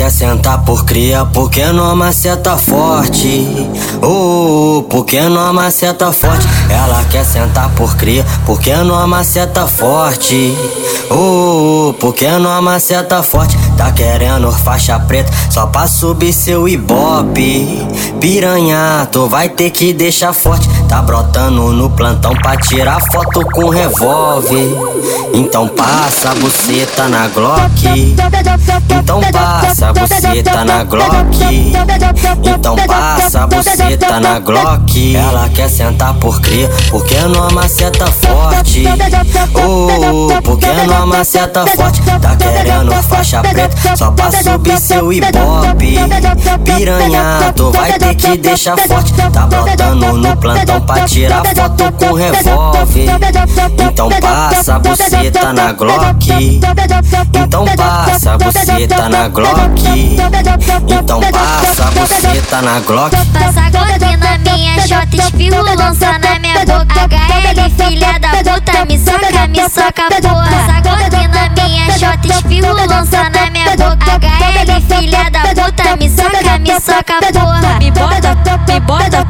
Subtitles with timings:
[0.00, 3.46] quer sentar por cria, porque não maceta forte.
[4.02, 6.46] Oh, porque não maceta forte.
[6.70, 10.56] Ela quer sentar por cria, porque não maceta forte.
[11.10, 13.58] Oh, porque não maceta forte.
[13.76, 17.86] Tá querendo faixa preta só pra subir seu ibope.
[18.18, 20.66] Piranha, tu vai ter que deixar forte.
[20.90, 24.76] Tá brotando no plantão pra tirar foto com revólver.
[25.32, 28.16] Então passa a buceta na Glock.
[29.00, 31.72] Então passa a buceta na Glock.
[32.44, 35.14] Então passa a buceta na Glock.
[35.14, 38.84] Ela quer sentar por cria, porque não maceta forte.
[39.54, 42.02] Oh, porque não maceta forte.
[42.20, 45.98] Tá querendo faixa preta só pra subir seu ibope.
[46.64, 49.12] Piranha, tu vai ter que deixar forte.
[49.32, 53.06] Tá brotando no plantão pra tirar foto com revólver.
[53.78, 56.60] Então passa a buceta na Glock.
[57.34, 59.82] Então passa a buceta na Glock.
[60.88, 63.16] Então passa a buceta na Glock.
[63.32, 67.00] Passa a Glock na minha shot, espirro, lança na minha boca.
[67.00, 70.50] HL, filha da puta, me soca, me soca, porra.
[70.50, 74.16] Passa a Glock na minha shot, espirro, lança na minha boca.
[74.16, 77.78] HL, filha da puta, me soca, me soca, porra.
[77.78, 79.26] Me bota, me bota,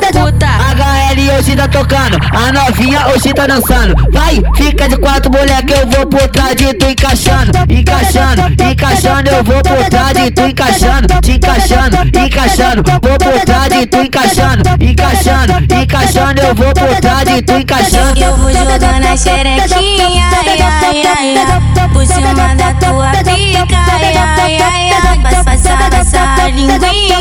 [0.00, 0.46] da puta.
[0.46, 3.94] HL hoje tá tocando, a novinha hoje tá dançando.
[4.12, 9.44] Vai, fica de quatro moleque, eu vou por trás de tu encaixando, encaixando, encaixando, eu
[9.44, 14.62] vou por trás de tu encaixando, te encaixando, encaixando, vou por trás de tu encaixando,
[14.80, 18.20] encaixando, encaixando, eu vou por trás de tu encaixando.
[18.20, 24.16] Eu vou jogando a xerequinha, ai, ai, ai, ai, por cima da tua pica, ai,
[24.16, 27.17] ai, ai, ai, passa, passa, passa a linguinha,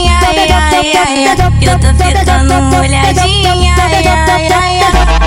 [0.98, 3.76] eu tô ficando molhadinha.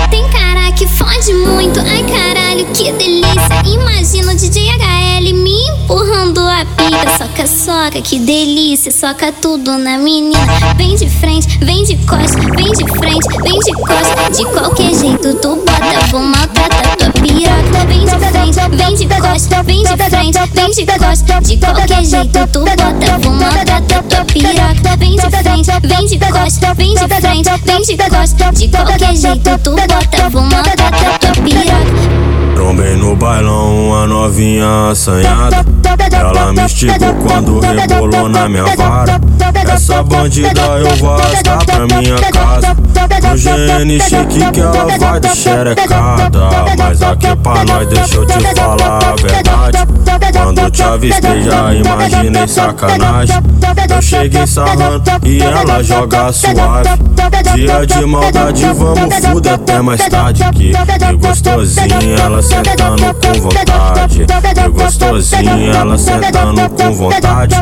[0.09, 3.61] Tem cara que fode muito, ai caralho, que delícia.
[3.65, 7.17] Imagina o DJ HL me empurrando a pica.
[7.17, 8.91] Soca, soca, que delícia.
[8.91, 10.39] Soca tudo na menina.
[10.75, 14.29] Vem de frente, vem de costa, vem de frente, vem de costa.
[14.35, 17.85] De qualquer jeito tu bota, vou maltratar tua piroca.
[17.87, 21.41] Vem de frente, vem de costa, vem de frente, vem de costa.
[21.41, 23.30] De qualquer jeito tu bota, vou
[25.83, 28.51] vem de costa, vem de frente, vem de costa.
[28.53, 32.21] De qualquer jeito tu bota, vou maltratar tua piroca.
[32.55, 35.65] Trombei no bailão uma novinha assanhada.
[36.11, 39.19] Ela me esticou quando rebolou na minha vara.
[39.73, 42.75] Essa bandida eu vou arrastar pra minha casa.
[43.21, 46.39] No GN chique que ela vai de xerecada.
[46.77, 49.77] Mas aqui pra nós, deixa eu te falar a verdade.
[50.43, 53.35] Quando te avistei já imaginei sacanagem.
[53.89, 56.89] Eu cheguei sarrando e ela joga suave.
[57.53, 60.43] Dia de maldade, vamos fuder até mais tarde.
[60.53, 64.25] Que, que gostosinha ela sentando com vontade.
[64.53, 67.55] Que gostosinha ela sentando com vontade.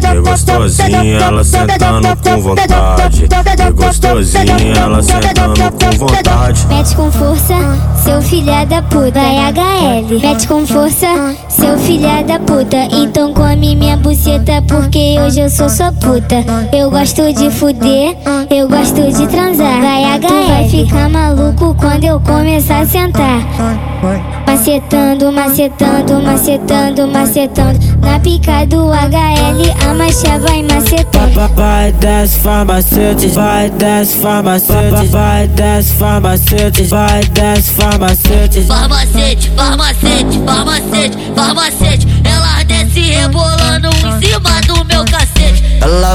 [0.00, 3.28] Que gostosinha ela sentando com vontade.
[3.56, 6.66] Que gostosinha ela sentando com vontade.
[6.68, 7.54] Mete com força,
[8.02, 9.12] seu filha da puta.
[9.12, 10.20] Vai HL.
[10.20, 12.76] Mete com força, seu filha da puta.
[12.90, 16.44] Então come minha buceta, porque hoje eu sou sua puta.
[16.72, 18.16] Eu gosto de fuder,
[18.50, 19.80] eu gosto de transar.
[19.80, 20.26] Vai HL.
[20.26, 23.40] Tu vai ficar maluco quando eu começar a sentar.
[24.52, 27.78] Macetando, macetando, macetando, macetando.
[28.02, 31.30] Na pica do HL, a marcha vai macetar.
[31.56, 38.66] Vai das farmacêuticas, vai das farmacêuticas, vai das farmacêuticas, vai das farmacêuticas.
[38.66, 42.06] Farmacete, farmacete, farmacete, farmacete.
[42.22, 44.71] Ela desce rebolando em cima do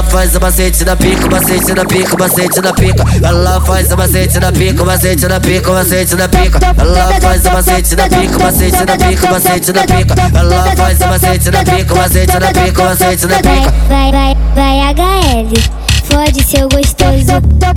[0.08, 3.04] faz o macete da pica, o macete da pica, o macete da pica.
[3.22, 6.58] Ela faz o macete da pica, o macete da pica, o macete da pica.
[6.78, 10.14] Ela faz o macete da pica, o macete da pica, o macete da pica.
[10.38, 13.74] Ela faz o macete da pica, o macete da pica, o macete da pica.
[13.88, 15.88] Vai, vai, vai HL.
[16.04, 17.32] Fode seu gostoso,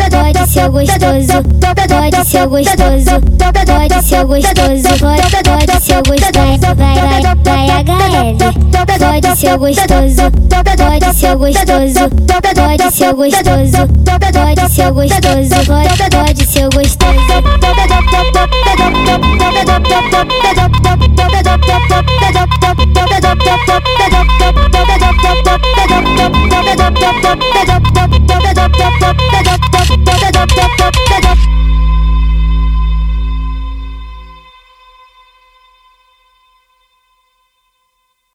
[0.10, 1.44] fode seu gostoso,
[1.90, 3.20] fode seu gostoso,
[3.68, 8.40] fode seu gostoso, fode, fode seu gostoso, vai, vai, vai HL.
[9.00, 10.32] Fode seu gostoso,
[10.78, 12.08] fode seu gostoso,
[12.56, 13.84] fode seu gostoso,
[14.34, 17.12] fode seu gostoso, fode, fode seu gostoso.